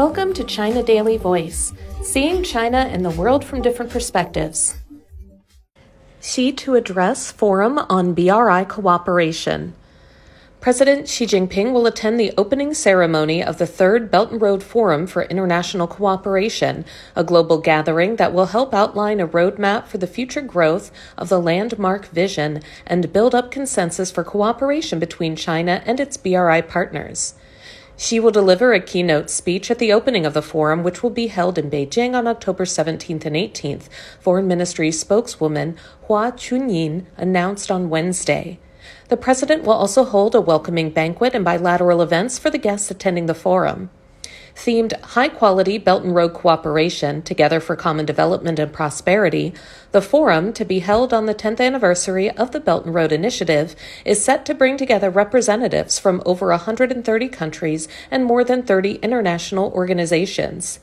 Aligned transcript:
Welcome 0.00 0.32
to 0.32 0.44
China 0.44 0.82
Daily 0.82 1.18
Voice, 1.18 1.74
seeing 2.02 2.42
China 2.42 2.78
and 2.78 3.04
the 3.04 3.10
world 3.10 3.44
from 3.44 3.60
different 3.60 3.92
perspectives. 3.92 4.78
Xi 6.22 6.52
to 6.52 6.74
address 6.74 7.30
Forum 7.30 7.78
on 7.90 8.14
BRI 8.14 8.64
Cooperation. 8.64 9.74
President 10.58 11.06
Xi 11.06 11.26
Jinping 11.26 11.74
will 11.74 11.86
attend 11.86 12.18
the 12.18 12.32
opening 12.38 12.72
ceremony 12.72 13.44
of 13.44 13.58
the 13.58 13.66
third 13.66 14.10
Belt 14.10 14.32
and 14.32 14.40
Road 14.40 14.62
Forum 14.62 15.06
for 15.06 15.24
International 15.24 15.86
Cooperation, 15.86 16.86
a 17.14 17.22
global 17.22 17.58
gathering 17.58 18.16
that 18.16 18.32
will 18.32 18.46
help 18.46 18.72
outline 18.72 19.20
a 19.20 19.28
roadmap 19.28 19.86
for 19.86 19.98
the 19.98 20.06
future 20.06 20.40
growth 20.40 20.90
of 21.18 21.28
the 21.28 21.38
landmark 21.38 22.06
vision 22.06 22.62
and 22.86 23.12
build 23.12 23.34
up 23.34 23.50
consensus 23.50 24.10
for 24.10 24.24
cooperation 24.24 24.98
between 24.98 25.36
China 25.36 25.82
and 25.84 26.00
its 26.00 26.16
BRI 26.16 26.62
partners. 26.62 27.34
Xi 28.00 28.18
will 28.18 28.30
deliver 28.30 28.72
a 28.72 28.80
keynote 28.80 29.28
speech 29.28 29.70
at 29.70 29.78
the 29.78 29.92
opening 29.92 30.24
of 30.24 30.32
the 30.32 30.40
forum, 30.40 30.82
which 30.82 31.02
will 31.02 31.10
be 31.10 31.26
held 31.26 31.58
in 31.58 31.70
Beijing 31.70 32.14
on 32.14 32.26
October 32.26 32.64
17th 32.64 33.26
and 33.26 33.36
18th, 33.36 33.90
Foreign 34.18 34.48
Ministry 34.48 34.90
spokeswoman 34.90 35.76
Hua 36.06 36.32
Chunying 36.32 37.04
announced 37.18 37.70
on 37.70 37.90
Wednesday. 37.90 38.58
The 39.10 39.18
president 39.18 39.64
will 39.64 39.74
also 39.74 40.04
hold 40.04 40.34
a 40.34 40.40
welcoming 40.40 40.88
banquet 40.88 41.34
and 41.34 41.44
bilateral 41.44 42.00
events 42.00 42.38
for 42.38 42.48
the 42.48 42.56
guests 42.56 42.90
attending 42.90 43.26
the 43.26 43.34
forum. 43.34 43.90
Themed 44.54 45.00
High 45.00 45.28
Quality 45.28 45.78
Belt 45.78 46.04
and 46.04 46.14
Road 46.14 46.34
Cooperation 46.34 47.22
Together 47.22 47.60
for 47.60 47.76
Common 47.76 48.06
Development 48.06 48.58
and 48.58 48.72
Prosperity, 48.72 49.54
the 49.92 50.02
forum, 50.02 50.52
to 50.52 50.64
be 50.64 50.80
held 50.80 51.12
on 51.12 51.26
the 51.26 51.34
10th 51.34 51.60
anniversary 51.60 52.30
of 52.30 52.50
the 52.50 52.60
Belt 52.60 52.84
and 52.84 52.94
Road 52.94 53.12
Initiative, 53.12 53.76
is 54.04 54.24
set 54.24 54.44
to 54.46 54.54
bring 54.54 54.76
together 54.76 55.10
representatives 55.10 55.98
from 55.98 56.22
over 56.26 56.48
130 56.48 57.28
countries 57.28 57.88
and 58.10 58.24
more 58.24 58.44
than 58.44 58.62
30 58.62 58.94
international 58.96 59.72
organizations. 59.72 60.80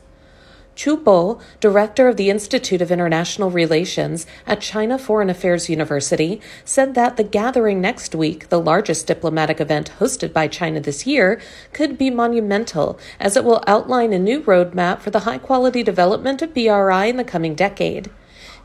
Qu 0.77 0.95
Bo, 0.95 1.39
director 1.59 2.07
of 2.07 2.17
the 2.17 2.29
Institute 2.29 2.81
of 2.83 2.91
International 2.91 3.49
Relations 3.49 4.27
at 4.45 4.61
China 4.61 4.99
Foreign 4.99 5.29
Affairs 5.29 5.69
University, 5.69 6.39
said 6.63 6.93
that 6.93 7.17
the 7.17 7.23
gathering 7.23 7.81
next 7.81 8.13
week, 8.13 8.49
the 8.49 8.59
largest 8.59 9.07
diplomatic 9.07 9.59
event 9.59 9.91
hosted 9.99 10.31
by 10.31 10.47
China 10.47 10.79
this 10.79 11.07
year, 11.07 11.41
could 11.73 11.97
be 11.97 12.11
monumental 12.11 12.99
as 13.19 13.35
it 13.35 13.43
will 13.43 13.63
outline 13.65 14.13
a 14.13 14.19
new 14.19 14.41
roadmap 14.41 14.99
for 14.99 15.09
the 15.09 15.21
high 15.21 15.39
quality 15.39 15.81
development 15.81 16.43
of 16.43 16.53
BRI 16.53 17.09
in 17.09 17.17
the 17.17 17.23
coming 17.23 17.55
decade. 17.55 18.11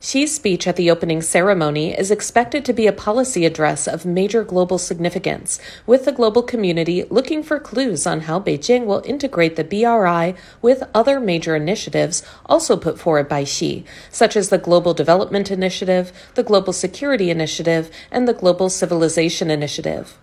Xi's 0.05 0.35
speech 0.35 0.67
at 0.67 0.75
the 0.75 0.91
opening 0.91 1.23
ceremony 1.23 1.97
is 1.97 2.11
expected 2.11 2.65
to 2.65 2.73
be 2.73 2.89
a 2.89 2.93
policy 2.93 3.47
address 3.47 3.87
of 3.87 4.05
major 4.05 4.43
global 4.43 4.77
significance, 4.77 5.61
with 5.87 6.07
the 6.07 6.11
global 6.11 6.43
community 6.43 7.05
looking 7.05 7.41
for 7.41 7.61
clues 7.61 8.05
on 8.05 8.23
how 8.23 8.41
Beijing 8.41 8.85
will 8.85 9.05
integrate 9.05 9.55
the 9.55 9.63
BRI 9.63 10.35
with 10.61 10.83
other 10.93 11.21
major 11.21 11.55
initiatives 11.55 12.25
also 12.47 12.77
put 12.77 12.99
forward 12.99 13.29
by 13.29 13.45
Xi, 13.45 13.85
such 14.11 14.35
as 14.35 14.49
the 14.49 14.59
Global 14.59 14.93
Development 14.93 15.53
Initiative, 15.53 16.13
the 16.35 16.43
Global 16.43 16.73
Security 16.73 17.31
Initiative, 17.31 17.89
and 18.11 18.27
the 18.27 18.35
Global 18.35 18.69
Civilization 18.69 19.53
Initiative. 19.53 20.19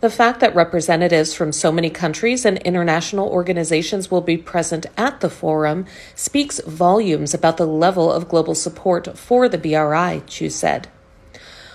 The 0.00 0.08
fact 0.08 0.40
that 0.40 0.54
representatives 0.54 1.34
from 1.34 1.52
so 1.52 1.70
many 1.70 1.90
countries 1.90 2.46
and 2.46 2.56
international 2.58 3.28
organizations 3.28 4.10
will 4.10 4.22
be 4.22 4.38
present 4.38 4.86
at 4.96 5.20
the 5.20 5.28
forum 5.28 5.84
speaks 6.14 6.58
volumes 6.60 7.34
about 7.34 7.58
the 7.58 7.66
level 7.66 8.10
of 8.10 8.26
global 8.26 8.54
support 8.54 9.18
for 9.18 9.46
the 9.46 9.58
BRI, 9.58 10.22
Qu 10.26 10.48
said. 10.48 10.88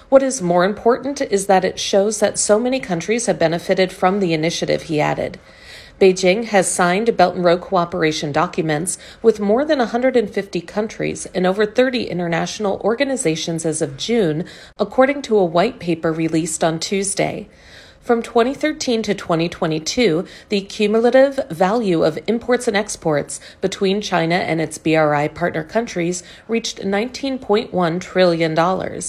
What 0.09 0.23
is 0.23 0.41
more 0.41 0.65
important 0.65 1.21
is 1.21 1.45
that 1.45 1.63
it 1.63 1.79
shows 1.79 2.19
that 2.19 2.39
so 2.39 2.59
many 2.59 2.79
countries 2.79 3.27
have 3.27 3.37
benefited 3.37 3.93
from 3.93 4.19
the 4.19 4.33
initiative, 4.33 4.83
he 4.83 4.99
added. 4.99 5.39
Beijing 6.01 6.45
has 6.45 6.69
signed 6.69 7.15
Belt 7.15 7.35
and 7.35 7.45
Road 7.45 7.61
cooperation 7.61 8.31
documents 8.31 8.97
with 9.21 9.39
more 9.39 9.63
than 9.63 9.77
150 9.79 10.61
countries 10.61 11.27
and 11.27 11.45
over 11.45 11.63
30 11.65 12.05
international 12.05 12.81
organizations 12.83 13.65
as 13.65 13.83
of 13.83 13.97
June, 13.97 14.45
according 14.79 15.21
to 15.21 15.37
a 15.37 15.45
white 15.45 15.79
paper 15.79 16.11
released 16.11 16.63
on 16.63 16.79
Tuesday. 16.79 17.47
From 18.05 18.21
2013 18.21 19.01
to 19.01 19.15
2022, 19.15 20.27
the 20.49 20.61
cumulative 20.61 21.39
value 21.49 22.03
of 22.03 22.19
imports 22.27 22.67
and 22.67 22.77
exports 22.77 23.39
between 23.61 23.99
China 23.99 24.35
and 24.35 24.61
its 24.61 24.77
BRI 24.77 25.27
partner 25.29 25.63
countries 25.63 26.21
reached 26.47 26.77
$19.1 26.77 27.99
trillion. 27.99 29.01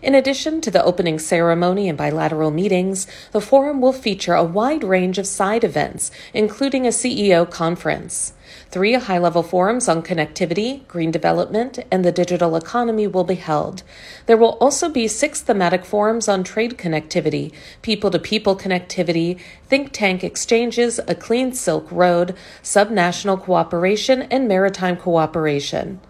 In 0.00 0.14
addition 0.14 0.62
to 0.62 0.70
the 0.70 0.82
opening 0.82 1.18
ceremony 1.18 1.86
and 1.86 1.98
bilateral 1.98 2.50
meetings, 2.50 3.06
the 3.32 3.42
forum 3.42 3.82
will 3.82 3.92
feature 3.92 4.32
a 4.32 4.42
wide 4.42 4.84
range 4.84 5.18
of 5.18 5.26
side 5.26 5.62
events, 5.62 6.10
including 6.32 6.86
a 6.86 6.90
CEO 6.90 7.48
conference. 7.48 8.32
Three 8.70 8.94
high 8.94 9.18
level 9.18 9.42
forums 9.42 9.88
on 9.88 10.02
connectivity, 10.02 10.86
green 10.88 11.10
development, 11.10 11.78
and 11.90 12.04
the 12.04 12.12
digital 12.12 12.56
economy 12.56 13.06
will 13.06 13.24
be 13.24 13.34
held. 13.34 13.82
There 14.26 14.36
will 14.36 14.58
also 14.60 14.88
be 14.88 15.08
six 15.08 15.40
thematic 15.40 15.84
forums 15.84 16.28
on 16.28 16.44
trade 16.44 16.78
connectivity, 16.78 17.52
people 17.82 18.10
to 18.10 18.18
people 18.18 18.56
connectivity, 18.56 19.38
think 19.66 19.92
tank 19.92 20.22
exchanges, 20.22 21.00
a 21.06 21.14
clean 21.14 21.52
Silk 21.52 21.90
Road, 21.90 22.34
subnational 22.62 23.40
cooperation, 23.40 24.22
and 24.22 24.46
maritime 24.46 24.96
cooperation. 24.96 26.00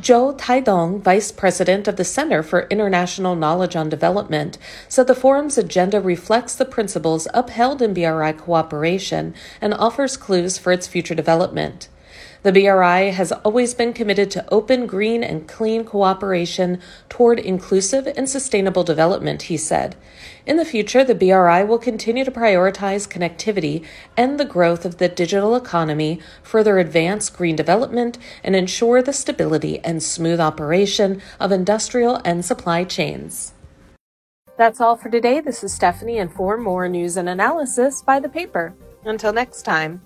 Zhou 0.00 0.38
Taidong, 0.38 1.00
vice 1.00 1.32
president 1.32 1.88
of 1.88 1.96
the 1.96 2.04
Center 2.04 2.44
for 2.44 2.68
International 2.70 3.34
Knowledge 3.34 3.74
on 3.74 3.88
Development, 3.88 4.56
said 4.88 5.08
the 5.08 5.14
forum's 5.14 5.58
agenda 5.58 6.00
reflects 6.00 6.54
the 6.54 6.64
principles 6.64 7.26
upheld 7.34 7.82
in 7.82 7.94
BRI 7.94 8.32
cooperation 8.34 9.34
and 9.60 9.74
offers 9.74 10.16
clues 10.16 10.56
for 10.56 10.70
its 10.70 10.86
future 10.86 11.16
development. 11.16 11.88
The 12.42 12.52
BRI 12.52 13.10
has 13.10 13.32
always 13.32 13.74
been 13.74 13.92
committed 13.92 14.30
to 14.30 14.48
open, 14.52 14.86
green, 14.86 15.24
and 15.24 15.48
clean 15.48 15.84
cooperation 15.84 16.80
toward 17.08 17.40
inclusive 17.40 18.06
and 18.06 18.28
sustainable 18.28 18.84
development, 18.84 19.42
he 19.42 19.56
said. 19.56 19.96
In 20.46 20.56
the 20.56 20.64
future, 20.64 21.02
the 21.02 21.16
BRI 21.16 21.64
will 21.64 21.78
continue 21.78 22.24
to 22.24 22.30
prioritize 22.30 23.08
connectivity 23.08 23.84
and 24.16 24.38
the 24.38 24.44
growth 24.44 24.84
of 24.84 24.98
the 24.98 25.08
digital 25.08 25.56
economy, 25.56 26.20
further 26.42 26.78
advance 26.78 27.28
green 27.28 27.56
development, 27.56 28.18
and 28.44 28.54
ensure 28.54 29.02
the 29.02 29.12
stability 29.12 29.80
and 29.80 30.00
smooth 30.00 30.38
operation 30.38 31.20
of 31.40 31.50
industrial 31.50 32.20
and 32.24 32.44
supply 32.44 32.84
chains. 32.84 33.52
That's 34.56 34.80
all 34.80 34.96
for 34.96 35.10
today. 35.10 35.40
This 35.40 35.64
is 35.64 35.72
Stephanie, 35.74 36.18
and 36.18 36.32
for 36.32 36.56
more 36.56 36.88
news 36.88 37.16
and 37.16 37.28
analysis, 37.28 38.02
buy 38.02 38.20
the 38.20 38.28
paper. 38.28 38.74
Until 39.04 39.32
next 39.32 39.62
time. 39.62 40.02